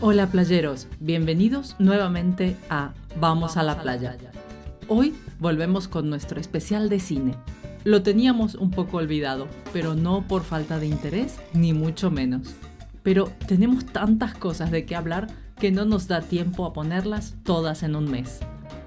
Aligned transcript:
Hola 0.00 0.28
playeros, 0.28 0.86
bienvenidos 1.00 1.74
nuevamente 1.80 2.56
a 2.70 2.92
Vamos 3.18 3.56
a 3.56 3.64
la 3.64 3.82
playa. 3.82 4.16
Hoy 4.86 5.12
volvemos 5.40 5.88
con 5.88 6.08
nuestro 6.08 6.40
especial 6.40 6.88
de 6.88 7.00
cine. 7.00 7.34
Lo 7.82 8.04
teníamos 8.04 8.54
un 8.54 8.70
poco 8.70 8.98
olvidado, 8.98 9.48
pero 9.72 9.96
no 9.96 10.22
por 10.22 10.44
falta 10.44 10.78
de 10.78 10.86
interés, 10.86 11.40
ni 11.52 11.72
mucho 11.72 12.12
menos. 12.12 12.54
Pero 13.02 13.32
tenemos 13.48 13.86
tantas 13.86 14.34
cosas 14.34 14.70
de 14.70 14.86
qué 14.86 14.94
hablar 14.94 15.26
que 15.58 15.72
no 15.72 15.84
nos 15.84 16.06
da 16.06 16.20
tiempo 16.20 16.64
a 16.64 16.72
ponerlas 16.72 17.34
todas 17.42 17.82
en 17.82 17.96
un 17.96 18.08
mes. 18.08 18.38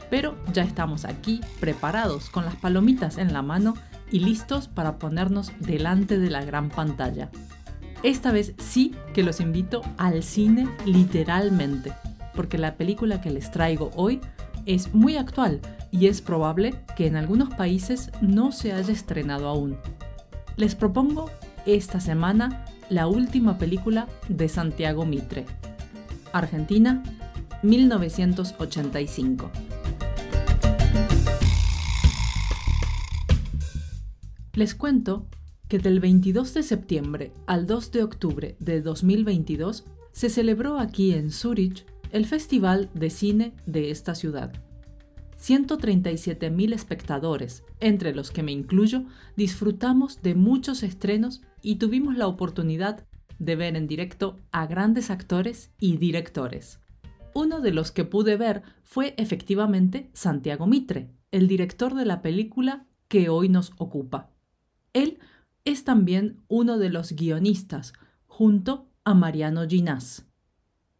Pero 0.10 0.38
ya 0.54 0.64
estamos 0.64 1.04
aquí, 1.04 1.42
preparados, 1.60 2.30
con 2.30 2.46
las 2.46 2.56
palomitas 2.56 3.18
en 3.18 3.34
la 3.34 3.42
mano 3.42 3.74
y 4.12 4.20
listos 4.20 4.70
para 4.70 4.98
ponernos 4.98 5.52
delante 5.60 6.18
de 6.20 6.30
la 6.30 6.46
gran 6.46 6.70
pantalla. 6.70 7.30
Esta 8.04 8.32
vez 8.32 8.54
sí 8.58 8.96
que 9.14 9.22
los 9.22 9.40
invito 9.40 9.84
al 9.98 10.24
cine 10.24 10.68
literalmente, 10.86 11.94
porque 12.36 12.58
la 12.58 12.76
película 12.76 13.22
que 13.22 13.30
les 13.30 13.52
traigo 13.52 13.92
hoy 13.96 14.20
es 14.66 14.92
muy 14.96 15.18
actual 15.18 15.62
y 15.92 16.08
es 16.08 16.20
probable 16.22 16.74
que 16.96 17.06
en 17.06 17.16
algunos 17.16 17.54
países 17.54 18.12
no 18.20 18.52
se 18.52 18.74
haya 18.74 18.92
estrenado 18.92 19.48
aún. 19.48 19.78
Les 20.58 20.74
propongo 20.74 21.30
esta 21.68 22.00
semana 22.00 22.66
la 22.90 23.06
última 23.06 23.60
película 23.60 24.08
de 24.30 24.50
Santiago 24.50 25.06
Mitre, 25.06 25.46
Argentina, 26.34 27.04
1985. 27.62 29.52
Les 34.54 34.74
cuento 34.74 35.28
que 35.72 35.80
del 35.80 36.02
22 36.02 36.54
de 36.54 36.64
septiembre 36.64 37.32
al 37.48 37.66
2 37.66 37.94
de 37.94 38.04
octubre 38.04 38.58
de 38.60 38.82
2022 38.82 39.86
se 40.12 40.30
celebró 40.30 40.78
aquí 40.78 41.14
en 41.14 41.32
Zurich 41.32 41.86
el 42.12 42.26
Festival 42.26 42.90
de 42.94 43.10
Cine 43.10 43.54
de 43.66 43.90
esta 43.90 44.14
ciudad. 44.14 44.52
137.000 45.40 46.74
espectadores, 46.74 47.64
entre 47.80 48.14
los 48.14 48.32
que 48.32 48.44
me 48.44 48.52
incluyo, 48.52 49.06
disfrutamos 49.38 50.22
de 50.22 50.36
muchos 50.36 50.84
estrenos 50.84 51.42
y 51.62 51.78
tuvimos 51.78 52.18
la 52.18 52.28
oportunidad 52.28 53.06
de 53.40 53.56
ver 53.56 53.78
en 53.78 53.88
directo 53.88 54.36
a 54.52 54.68
grandes 54.68 55.10
actores 55.10 55.72
y 55.80 55.96
directores. 55.96 56.82
Uno 57.34 57.62
de 57.62 57.72
los 57.72 57.94
que 57.94 58.04
pude 58.04 58.36
ver 58.36 58.62
fue 58.84 59.14
efectivamente 59.16 60.10
Santiago 60.12 60.68
Mitre, 60.68 61.12
el 61.32 61.48
director 61.48 61.96
de 61.96 62.04
la 62.04 62.22
película 62.22 62.88
que 63.08 63.30
hoy 63.30 63.48
nos 63.48 63.72
ocupa. 63.78 64.32
Él 64.92 65.18
es 65.66 65.84
también 65.84 66.38
uno 66.48 66.78
de 66.78 66.90
los 66.90 67.14
guionistas, 67.14 67.94
junto 68.26 68.88
a 69.04 69.14
Mariano 69.14 69.68
Ginás. 69.68 70.26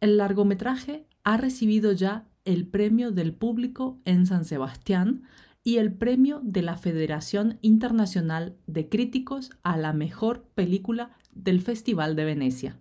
El 0.00 0.16
largometraje 0.16 1.06
ha 1.24 1.36
recibido 1.36 1.92
ya 1.92 2.28
el 2.44 2.66
premio 2.66 3.12
del 3.12 3.34
público 3.34 4.00
en 4.04 4.26
San 4.26 4.44
Sebastián 4.44 5.22
y 5.64 5.76
el 5.76 5.92
premio 5.92 6.40
de 6.42 6.62
la 6.62 6.76
Federación 6.76 7.58
Internacional 7.62 8.56
de 8.66 8.88
Críticos 8.88 9.50
a 9.62 9.76
la 9.76 9.92
mejor 9.92 10.44
película 10.54 11.10
del 11.32 11.60
Festival 11.60 12.16
de 12.16 12.24
Venecia. 12.24 12.78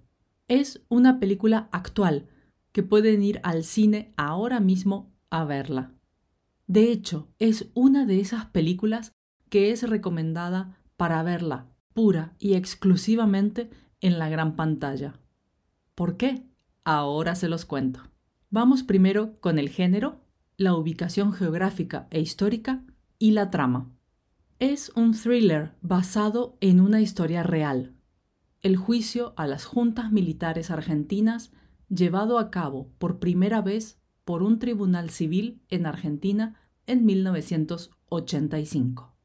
Es 0.48 0.82
una 0.90 1.20
película 1.20 1.70
actual 1.72 2.28
que 2.72 2.84
pueden 2.84 3.22
ir 3.22 3.40
al 3.44 3.64
cine 3.64 4.14
ahora 4.18 4.60
mismo 4.60 5.12
a 5.30 5.45
verla. 5.45 5.92
De 6.68 6.92
hecho, 6.92 7.28
es 7.38 7.70
una 7.73 8.06
de 8.06 8.20
esas 8.20 8.45
películas 8.45 9.14
que 9.50 9.72
es 9.72 9.88
recomendada 9.88 10.78
para 10.98 11.22
verla 11.22 11.70
pura 11.94 12.36
y 12.39 12.53
exclusivamente 12.53 13.70
en 14.02 14.20
la 14.20 14.30
gran 14.30 14.56
pantalla. 14.56 15.20
¿Por 15.95 16.17
qué? 16.17 16.44
Ahora 16.83 17.36
se 17.36 17.48
los 17.48 17.66
cuento. 17.66 18.02
Vamos 18.50 18.83
primero 18.83 19.39
con 19.39 19.58
el 19.59 19.70
género, 19.70 20.20
la 20.58 20.76
ubicación 20.76 21.32
geográfica 21.33 22.08
e 22.10 22.20
histórica 22.20 22.83
y 23.20 23.32
la 23.32 23.49
trama. 23.49 23.89
Es 24.60 24.92
un 24.95 25.14
thriller 25.14 25.76
basado 25.82 26.58
en 26.60 26.82
una 26.82 26.99
historia 27.02 27.43
real. 27.43 27.93
El 28.61 28.77
juicio 28.77 29.33
a 29.37 29.48
las 29.48 29.66
juntas 29.66 30.11
militares 30.11 30.70
argentinas 30.70 31.52
llevado 31.89 32.37
a 32.39 32.52
cabo 32.52 32.92
por 32.98 33.20
primera 33.20 33.61
vez 33.61 33.99
por 34.23 34.43
un 34.43 34.60
tribunal 34.60 35.10
civil 35.10 35.64
en 35.70 35.86
Argentina 35.86 36.55
en 36.86 37.05
1985. 37.05 39.16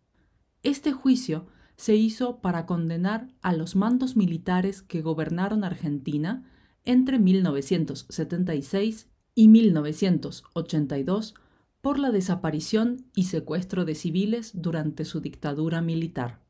Este 0.62 0.92
juicio 0.92 1.48
se 1.76 1.94
hizo 1.94 2.40
para 2.40 2.66
condenar 2.66 3.28
a 3.42 3.52
los 3.52 3.76
mandos 3.76 4.16
militares 4.16 4.82
que 4.82 5.02
gobernaron 5.02 5.64
Argentina 5.64 6.44
entre 6.84 7.18
1976 7.18 9.08
y 9.34 9.48
1982 9.48 11.34
por 11.80 11.98
la 11.98 12.10
desaparición 12.10 13.06
y 13.14 13.24
secuestro 13.24 13.84
de 13.84 13.94
civiles 13.94 14.52
durante 14.54 15.04
su 15.04 15.20
dictadura 15.20 15.82
militar. 15.82 16.40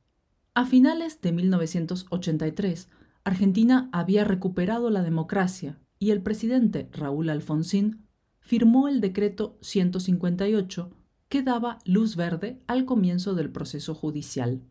A 0.54 0.64
finales 0.64 1.20
de 1.20 1.32
1983, 1.32 2.88
Argentina 3.24 3.90
había 3.92 4.24
recuperado 4.24 4.88
la 4.88 5.02
democracia 5.02 5.78
y 5.98 6.10
el 6.10 6.22
presidente 6.22 6.88
Raúl 6.92 7.28
Alfonsín 7.28 8.06
firmó 8.40 8.88
el 8.88 9.00
decreto 9.00 9.58
158 9.60 10.90
que 11.28 11.42
daba 11.42 11.80
luz 11.84 12.14
verde 12.14 12.62
al 12.66 12.84
comienzo 12.84 13.34
del 13.34 13.50
proceso 13.50 13.94
judicial. 13.94 14.62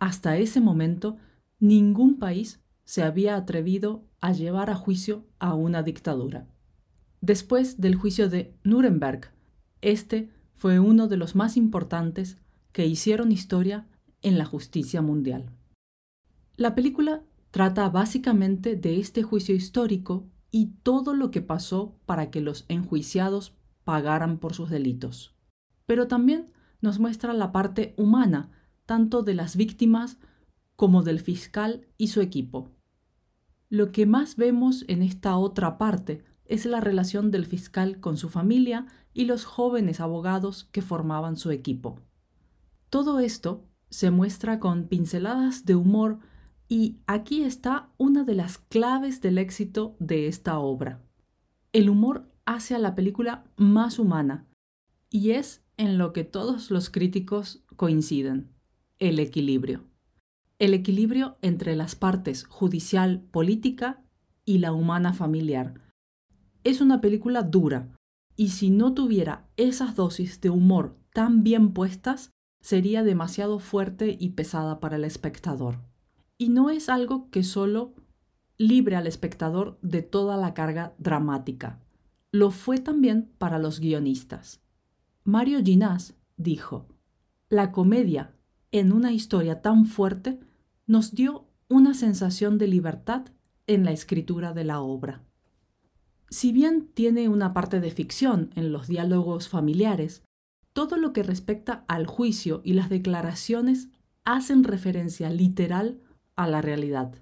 Hasta 0.00 0.38
ese 0.38 0.60
momento, 0.60 1.18
ningún 1.60 2.18
país 2.18 2.60
se 2.84 3.02
había 3.02 3.36
atrevido 3.36 4.02
a 4.20 4.32
llevar 4.32 4.70
a 4.70 4.74
juicio 4.74 5.26
a 5.38 5.54
una 5.54 5.82
dictadura. 5.82 6.48
Después 7.20 7.80
del 7.80 7.94
juicio 7.94 8.30
de 8.30 8.54
Nuremberg, 8.64 9.30
este 9.82 10.30
fue 10.56 10.80
uno 10.80 11.06
de 11.06 11.18
los 11.18 11.36
más 11.36 11.56
importantes 11.56 12.38
que 12.72 12.86
hicieron 12.86 13.30
historia 13.30 13.86
en 14.22 14.38
la 14.38 14.46
justicia 14.46 15.02
mundial. 15.02 15.50
La 16.56 16.74
película 16.74 17.22
trata 17.50 17.88
básicamente 17.90 18.76
de 18.76 19.00
este 19.00 19.22
juicio 19.22 19.54
histórico 19.54 20.26
y 20.50 20.72
todo 20.82 21.14
lo 21.14 21.30
que 21.30 21.42
pasó 21.42 21.94
para 22.06 22.30
que 22.30 22.40
los 22.40 22.64
enjuiciados 22.68 23.54
pagaran 23.84 24.38
por 24.38 24.54
sus 24.54 24.70
delitos. 24.70 25.34
Pero 25.84 26.08
también 26.08 26.52
nos 26.80 26.98
muestra 26.98 27.34
la 27.34 27.52
parte 27.52 27.94
humana 27.98 28.50
tanto 28.90 29.22
de 29.22 29.34
las 29.34 29.54
víctimas 29.54 30.18
como 30.74 31.04
del 31.04 31.20
fiscal 31.20 31.86
y 31.96 32.08
su 32.08 32.20
equipo. 32.20 32.72
Lo 33.68 33.92
que 33.92 34.04
más 34.04 34.34
vemos 34.34 34.84
en 34.88 35.02
esta 35.02 35.36
otra 35.36 35.78
parte 35.78 36.24
es 36.44 36.66
la 36.66 36.80
relación 36.80 37.30
del 37.30 37.46
fiscal 37.46 38.00
con 38.00 38.16
su 38.16 38.28
familia 38.28 38.86
y 39.14 39.26
los 39.26 39.44
jóvenes 39.44 40.00
abogados 40.00 40.64
que 40.72 40.82
formaban 40.82 41.36
su 41.36 41.52
equipo. 41.52 42.00
Todo 42.88 43.20
esto 43.20 43.64
se 43.90 44.10
muestra 44.10 44.58
con 44.58 44.88
pinceladas 44.88 45.64
de 45.64 45.76
humor 45.76 46.18
y 46.66 46.98
aquí 47.06 47.44
está 47.44 47.90
una 47.96 48.24
de 48.24 48.34
las 48.34 48.58
claves 48.58 49.20
del 49.20 49.38
éxito 49.38 49.94
de 50.00 50.26
esta 50.26 50.58
obra. 50.58 51.00
El 51.72 51.90
humor 51.90 52.28
hace 52.44 52.74
a 52.74 52.80
la 52.80 52.96
película 52.96 53.44
más 53.56 54.00
humana 54.00 54.48
y 55.10 55.30
es 55.30 55.62
en 55.76 55.96
lo 55.96 56.12
que 56.12 56.24
todos 56.24 56.72
los 56.72 56.90
críticos 56.90 57.62
coinciden 57.76 58.50
el 59.00 59.18
equilibrio. 59.18 59.82
El 60.58 60.74
equilibrio 60.74 61.38
entre 61.40 61.74
las 61.74 61.96
partes 61.96 62.44
judicial 62.44 63.22
política 63.30 64.04
y 64.44 64.58
la 64.58 64.72
humana 64.72 65.14
familiar. 65.14 65.80
Es 66.64 66.82
una 66.82 67.00
película 67.00 67.42
dura, 67.42 67.96
y 68.36 68.50
si 68.50 68.68
no 68.68 68.92
tuviera 68.92 69.48
esas 69.56 69.96
dosis 69.96 70.40
de 70.42 70.50
humor 70.50 70.98
tan 71.14 71.42
bien 71.42 71.72
puestas, 71.72 72.30
sería 72.60 73.02
demasiado 73.02 73.58
fuerte 73.58 74.16
y 74.20 74.30
pesada 74.30 74.80
para 74.80 74.96
el 74.96 75.04
espectador. 75.04 75.78
Y 76.36 76.50
no 76.50 76.68
es 76.68 76.90
algo 76.90 77.30
que 77.30 77.42
solo 77.42 77.94
libre 78.58 78.96
al 78.96 79.06
espectador 79.06 79.78
de 79.80 80.02
toda 80.02 80.36
la 80.36 80.52
carga 80.52 80.94
dramática. 80.98 81.80
Lo 82.32 82.50
fue 82.50 82.78
también 82.78 83.32
para 83.38 83.58
los 83.58 83.80
guionistas. 83.80 84.60
Mario 85.24 85.60
Ginás 85.64 86.14
dijo, 86.36 86.86
La 87.48 87.72
comedia 87.72 88.34
en 88.72 88.92
una 88.92 89.12
historia 89.12 89.62
tan 89.62 89.86
fuerte 89.86 90.38
nos 90.86 91.14
dio 91.14 91.46
una 91.68 91.94
sensación 91.94 92.58
de 92.58 92.68
libertad 92.68 93.26
en 93.66 93.84
la 93.84 93.92
escritura 93.92 94.52
de 94.52 94.64
la 94.64 94.80
obra. 94.80 95.22
Si 96.28 96.52
bien 96.52 96.88
tiene 96.94 97.28
una 97.28 97.52
parte 97.52 97.80
de 97.80 97.90
ficción 97.90 98.50
en 98.54 98.72
los 98.72 98.86
diálogos 98.86 99.48
familiares, 99.48 100.22
todo 100.72 100.96
lo 100.96 101.12
que 101.12 101.22
respecta 101.22 101.84
al 101.88 102.06
juicio 102.06 102.60
y 102.64 102.74
las 102.74 102.88
declaraciones 102.88 103.88
hacen 104.24 104.62
referencia 104.64 105.30
literal 105.30 106.00
a 106.36 106.46
la 106.46 106.62
realidad. 106.62 107.14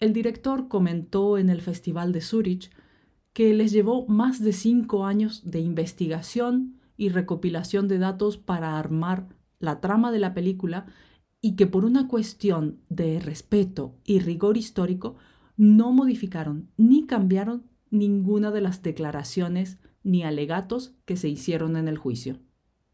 El 0.00 0.12
director 0.12 0.68
comentó 0.68 1.36
en 1.36 1.50
el 1.50 1.60
Festival 1.60 2.12
de 2.12 2.22
Zurich 2.22 2.70
que 3.32 3.54
les 3.54 3.72
llevó 3.72 4.06
más 4.06 4.42
de 4.42 4.52
cinco 4.52 5.06
años 5.06 5.42
de 5.50 5.60
investigación 5.60 6.80
y 6.96 7.10
recopilación 7.10 7.88
de 7.88 7.98
datos 7.98 8.36
para 8.36 8.78
armar 8.78 9.28
la 9.62 9.80
trama 9.80 10.12
de 10.12 10.18
la 10.18 10.34
película 10.34 10.86
y 11.40 11.56
que 11.56 11.66
por 11.66 11.84
una 11.84 12.08
cuestión 12.08 12.80
de 12.88 13.20
respeto 13.20 13.94
y 14.04 14.18
rigor 14.18 14.56
histórico 14.56 15.16
no 15.56 15.92
modificaron 15.92 16.68
ni 16.76 17.06
cambiaron 17.06 17.64
ninguna 17.90 18.50
de 18.50 18.60
las 18.60 18.82
declaraciones 18.82 19.78
ni 20.02 20.24
alegatos 20.24 20.94
que 21.04 21.16
se 21.16 21.28
hicieron 21.28 21.76
en 21.76 21.88
el 21.88 21.96
juicio. 21.96 22.40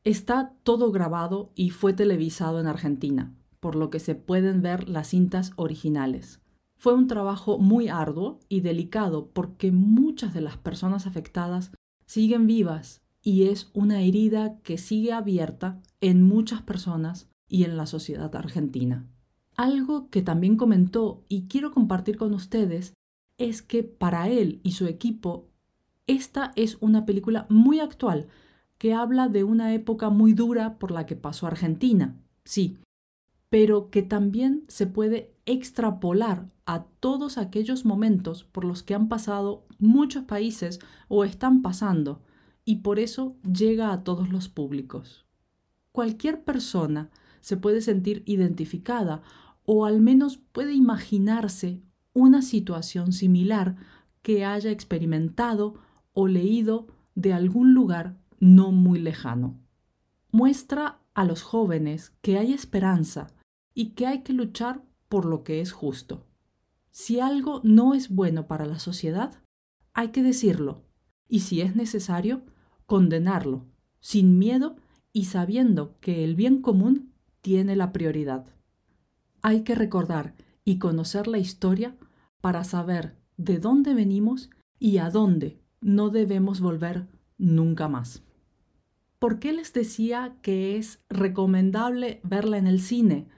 Está 0.04 0.54
todo 0.62 0.92
grabado 0.92 1.52
y 1.54 1.70
fue 1.70 1.94
televisado 1.94 2.60
en 2.60 2.66
Argentina, 2.66 3.34
por 3.60 3.74
lo 3.74 3.90
que 3.90 3.98
se 3.98 4.14
pueden 4.14 4.60
ver 4.60 4.88
las 4.88 5.08
cintas 5.08 5.52
originales. 5.56 6.42
Fue 6.76 6.94
un 6.94 7.06
trabajo 7.06 7.58
muy 7.58 7.88
arduo 7.88 8.40
y 8.48 8.60
delicado 8.60 9.30
porque 9.32 9.72
muchas 9.72 10.34
de 10.34 10.42
las 10.42 10.58
personas 10.58 11.06
afectadas 11.06 11.72
siguen 12.06 12.46
vivas 12.46 13.02
y 13.28 13.48
es 13.48 13.68
una 13.74 14.00
herida 14.00 14.58
que 14.62 14.78
sigue 14.78 15.12
abierta 15.12 15.82
en 16.00 16.22
muchas 16.22 16.62
personas 16.62 17.28
y 17.46 17.64
en 17.64 17.76
la 17.76 17.84
sociedad 17.84 18.34
argentina. 18.34 19.06
Algo 19.54 20.08
que 20.08 20.22
también 20.22 20.56
comentó 20.56 21.26
y 21.28 21.42
quiero 21.46 21.70
compartir 21.70 22.16
con 22.16 22.32
ustedes 22.32 22.94
es 23.36 23.60
que 23.60 23.82
para 23.82 24.30
él 24.30 24.60
y 24.62 24.72
su 24.72 24.86
equipo 24.86 25.50
esta 26.06 26.52
es 26.56 26.78
una 26.80 27.04
película 27.04 27.44
muy 27.50 27.80
actual 27.80 28.28
que 28.78 28.94
habla 28.94 29.28
de 29.28 29.44
una 29.44 29.74
época 29.74 30.08
muy 30.08 30.32
dura 30.32 30.78
por 30.78 30.90
la 30.90 31.04
que 31.04 31.14
pasó 31.14 31.46
Argentina, 31.46 32.16
sí, 32.46 32.78
pero 33.50 33.90
que 33.90 34.00
también 34.00 34.64
se 34.68 34.86
puede 34.86 35.34
extrapolar 35.44 36.48
a 36.64 36.84
todos 36.98 37.36
aquellos 37.36 37.84
momentos 37.84 38.44
por 38.44 38.64
los 38.64 38.82
que 38.82 38.94
han 38.94 39.10
pasado 39.10 39.66
muchos 39.78 40.24
países 40.24 40.80
o 41.08 41.24
están 41.24 41.60
pasando, 41.60 42.22
y 42.68 42.76
por 42.76 42.98
eso 42.98 43.34
llega 43.50 43.94
a 43.94 44.04
todos 44.04 44.28
los 44.28 44.50
públicos. 44.50 45.24
Cualquier 45.90 46.44
persona 46.44 47.10
se 47.40 47.56
puede 47.56 47.80
sentir 47.80 48.22
identificada 48.26 49.22
o 49.64 49.86
al 49.86 50.02
menos 50.02 50.36
puede 50.36 50.74
imaginarse 50.74 51.80
una 52.12 52.42
situación 52.42 53.12
similar 53.12 53.76
que 54.20 54.44
haya 54.44 54.70
experimentado 54.70 55.76
o 56.12 56.28
leído 56.28 56.88
de 57.14 57.32
algún 57.32 57.72
lugar 57.72 58.18
no 58.38 58.70
muy 58.70 58.98
lejano. 58.98 59.58
Muestra 60.30 61.00
a 61.14 61.24
los 61.24 61.40
jóvenes 61.40 62.12
que 62.20 62.36
hay 62.36 62.52
esperanza 62.52 63.28
y 63.72 63.92
que 63.92 64.06
hay 64.06 64.20
que 64.20 64.34
luchar 64.34 64.82
por 65.08 65.24
lo 65.24 65.42
que 65.42 65.62
es 65.62 65.72
justo. 65.72 66.26
Si 66.90 67.18
algo 67.18 67.62
no 67.64 67.94
es 67.94 68.10
bueno 68.10 68.46
para 68.46 68.66
la 68.66 68.78
sociedad, 68.78 69.42
hay 69.94 70.08
que 70.08 70.22
decirlo 70.22 70.84
y 71.28 71.40
si 71.40 71.62
es 71.62 71.74
necesario, 71.74 72.42
condenarlo, 72.88 73.66
sin 74.00 74.38
miedo 74.38 74.76
y 75.12 75.26
sabiendo 75.26 75.94
que 76.00 76.24
el 76.24 76.34
bien 76.34 76.62
común 76.62 77.12
tiene 77.42 77.76
la 77.76 77.92
prioridad. 77.92 78.46
Hay 79.42 79.62
que 79.62 79.74
recordar 79.74 80.34
y 80.64 80.78
conocer 80.78 81.28
la 81.28 81.36
historia 81.36 81.96
para 82.40 82.64
saber 82.64 83.14
de 83.36 83.58
dónde 83.58 83.92
venimos 83.92 84.48
y 84.78 84.96
a 84.98 85.10
dónde 85.10 85.60
no 85.82 86.08
debemos 86.08 86.62
volver 86.62 87.06
nunca 87.36 87.88
más. 87.88 88.22
¿Por 89.18 89.38
qué 89.38 89.52
les 89.52 89.74
decía 89.74 90.38
que 90.40 90.78
es 90.78 91.04
recomendable 91.10 92.20
verla 92.22 92.56
en 92.56 92.66
el 92.66 92.80
cine? 92.80 93.28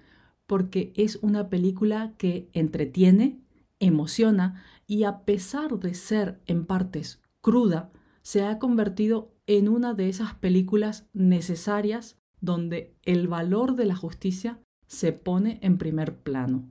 Porque 0.47 0.93
es 0.94 1.17
una 1.23 1.49
película 1.49 2.14
que 2.19 2.49
entretiene, 2.52 3.41
emociona 3.81 4.62
y 4.87 5.02
a 5.02 5.25
pesar 5.25 5.81
de 5.81 5.94
ser 5.94 6.41
en 6.47 6.67
partes 6.67 7.20
cruda, 7.41 7.91
se 8.22 8.43
ha 8.44 8.58
convertido 8.58 9.34
en 9.46 9.69
una 9.69 9.94
de 9.94 10.08
esas 10.08 10.34
películas 10.34 11.08
necesarias 11.12 12.19
donde 12.40 12.94
el 13.02 13.28
valor 13.28 13.76
de 13.76 13.84
la 13.84 13.96
justicia 13.96 14.61
se 14.87 15.12
pone 15.12 15.58
en 15.62 15.78
primer 15.78 16.19
plano. 16.19 16.69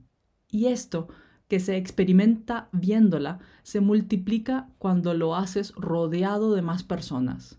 Y 0.48 0.66
esto 0.66 1.08
que 1.48 1.60
se 1.60 1.76
experimenta 1.76 2.68
viéndola 2.72 3.40
se 3.62 3.80
multiplica 3.80 4.70
cuando 4.78 5.14
lo 5.14 5.34
haces 5.34 5.72
rodeado 5.76 6.54
de 6.54 6.62
más 6.62 6.82
personas. 6.82 7.58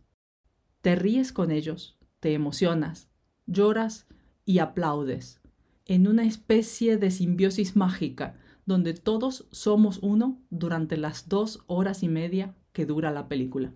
Te 0.82 0.96
ríes 0.96 1.34
con 1.34 1.52
ellos, 1.52 1.98
te 2.20 2.34
emocionas, 2.34 3.10
lloras 3.48 4.08
y 4.46 4.60
aplaudes, 4.60 5.42
en 5.86 6.08
una 6.08 6.24
especie 6.24 6.98
de 6.98 7.12
simbiosis 7.12 7.76
mágica 7.76 8.38
donde 8.66 8.94
todos 8.94 9.48
somos 9.52 10.00
uno 10.02 10.40
durante 10.50 10.96
las 10.96 11.28
dos 11.28 11.64
horas 11.68 12.04
y 12.04 12.08
media 12.08 12.56
que 12.72 12.86
dura 12.86 13.12
la 13.12 13.28
película. 13.28 13.74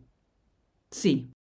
Sí, 0.96 1.34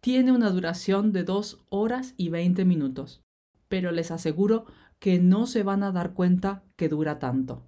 tiene 0.00 0.32
una 0.32 0.50
duración 0.50 1.12
de 1.12 1.22
dos 1.22 1.64
horas 1.68 2.14
y 2.16 2.28
veinte 2.28 2.64
minutos, 2.64 3.22
pero 3.68 3.92
les 3.92 4.10
aseguro 4.10 4.66
que 4.98 5.20
no 5.20 5.46
se 5.46 5.62
van 5.62 5.84
a 5.84 5.92
dar 5.92 6.12
cuenta 6.12 6.64
que 6.74 6.88
dura 6.88 7.20
tanto. 7.20 7.62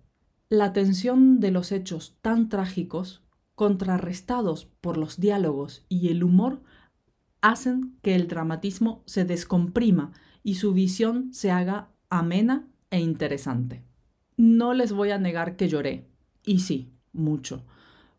La 0.48 0.72
tensión 0.72 1.38
de 1.38 1.52
los 1.52 1.70
hechos 1.70 2.16
tan 2.22 2.48
trágicos, 2.48 3.22
contrarrestados 3.54 4.66
por 4.80 4.96
los 4.96 5.20
diálogos 5.20 5.86
y 5.88 6.08
el 6.08 6.24
humor, 6.24 6.60
hacen 7.40 7.96
que 8.02 8.16
el 8.16 8.26
dramatismo 8.26 9.04
se 9.06 9.24
descomprima 9.24 10.10
y 10.42 10.56
su 10.56 10.72
visión 10.72 11.32
se 11.32 11.52
haga 11.52 11.92
amena 12.10 12.66
e 12.90 12.98
interesante. 12.98 13.84
No 14.36 14.74
les 14.74 14.92
voy 14.92 15.12
a 15.12 15.18
negar 15.18 15.54
que 15.54 15.68
lloré, 15.68 16.08
y 16.44 16.58
sí, 16.58 16.90
mucho, 17.12 17.64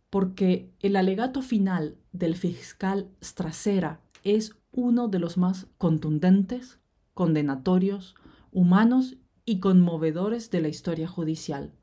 porque 0.10 0.72
el 0.80 0.96
alegato 0.96 1.42
final 1.42 1.98
del 2.12 2.36
fiscal 2.36 3.10
Strasera 3.24 4.02
es 4.24 4.56
uno 4.72 5.08
de 5.08 5.20
los 5.20 5.38
más 5.38 5.68
contundentes, 5.78 6.80
condenatorios, 7.14 8.16
humanos 8.52 9.18
y 9.46 9.60
conmovedores 9.60 10.52
de 10.52 10.62
la 10.62 10.68
historia 10.68 11.08
judicial. 11.08 11.74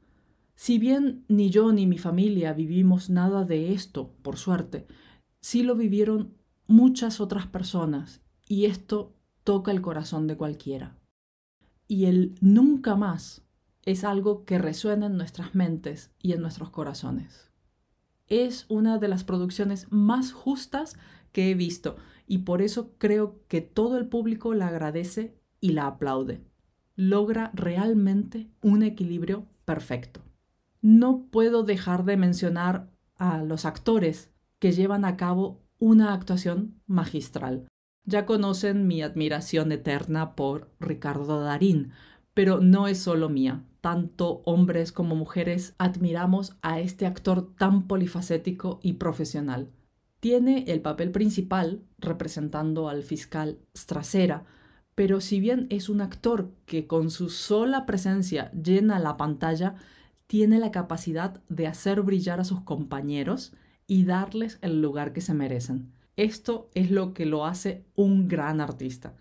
Si 0.55 0.79
bien 0.79 1.25
ni 1.29 1.51
yo 1.51 1.73
ni 1.73 1.87
mi 1.87 1.99
familia 1.99 2.53
vivimos 2.53 3.11
nada 3.11 3.45
de 3.45 3.73
esto, 3.73 4.15
por 4.23 4.37
suerte, 4.39 4.87
sí 5.41 5.63
lo 5.63 5.77
vivieron 5.77 6.35
muchas 6.67 7.21
otras 7.21 7.47
personas 7.47 8.23
y 8.49 8.65
esto 8.65 9.15
toca 9.45 9.71
el 9.71 9.83
corazón 9.83 10.27
de 10.27 10.37
cualquiera. 10.37 10.99
Y 11.89 12.07
el 12.07 12.35
nunca 12.41 12.97
más 12.97 13.43
es 13.85 14.03
algo 14.03 14.45
que 14.45 14.59
resuena 14.59 15.07
en 15.07 15.17
nuestras 15.17 15.55
mentes 15.55 16.11
y 16.21 16.33
en 16.33 16.41
nuestros 16.41 16.71
corazones. 16.71 17.46
Es 18.29 18.67
una 18.69 18.99
de 18.99 19.09
las 19.09 19.25
producciones 19.25 19.87
más 19.91 20.33
justas 20.33 20.97
que 21.33 21.51
he 21.51 21.55
visto 21.55 21.97
y 22.27 22.39
por 22.39 22.63
eso 22.63 22.93
creo 22.99 23.41
que 23.49 23.61
todo 23.61 23.99
el 23.99 24.07
público 24.07 24.55
la 24.55 24.69
agradece 24.69 25.35
y 25.61 25.73
la 25.73 25.87
aplaude. 25.87 26.41
Logra 26.97 27.51
realmente 27.55 28.49
un 28.63 28.83
equilibrio 28.83 29.47
perfecto 29.65 30.27
no 30.87 31.27
puedo 31.33 31.65
dejar 31.65 32.05
de 32.05 32.17
mencionar 32.17 32.89
a 33.17 33.43
los 33.43 33.65
actores 33.65 34.31
que 34.61 34.71
llevan 34.71 35.05
a 35.05 35.17
cabo 35.17 35.61
una 35.81 36.15
actuación 36.15 36.81
magistral. 36.87 37.67
Ya 38.05 38.25
conocen 38.25 38.87
mi 38.87 39.03
admiración 39.03 39.73
eterna 39.73 40.37
por 40.37 40.71
Ricardo 40.79 41.41
Darín, 41.41 41.91
pero 42.37 42.61
no 42.61 42.87
es 42.87 42.99
solo 42.99 43.31
mía. 43.31 43.65
Tanto 43.81 44.43
hombres 44.45 44.93
como 44.93 45.17
mujeres 45.17 45.75
admiramos 45.79 46.55
a 46.61 46.81
este 46.81 47.07
actor 47.07 47.55
tan 47.57 47.87
polifacético 47.89 48.79
y 48.83 48.95
profesional. 48.95 49.71
Tiene 50.21 50.65
el 50.69 50.83
papel 50.83 51.13
principal 51.13 51.81
representando 51.99 52.91
al 52.91 53.05
fiscal 53.05 53.59
Strasera, 53.75 54.45
pero 54.95 55.23
si 55.23 55.41
bien 55.41 55.67
es 55.71 55.89
un 55.89 56.03
actor 56.03 56.51
que 56.67 56.87
con 56.87 57.11
su 57.11 57.31
sola 57.31 57.87
presencia 57.87 58.53
llena 58.53 58.99
la 58.99 59.17
pantalla, 59.17 59.77
tiene 60.27 60.59
la 60.59 60.71
capacidad 60.71 61.41
de 61.49 61.67
hacer 61.67 62.03
brillar 62.03 62.39
a 62.39 62.45
sus 62.45 62.61
compañeros 62.61 63.55
y 63.87 64.05
darles 64.05 64.59
el 64.61 64.83
lugar 64.83 65.15
que 65.15 65.23
se 65.23 65.33
merecen. 65.33 65.91
Esto 66.17 66.69
es 66.75 66.91
lo 66.91 67.15
que 67.15 67.25
lo 67.25 67.47
hace 67.47 67.87
un 67.95 68.29
gran 68.29 68.61
artista. 68.61 69.15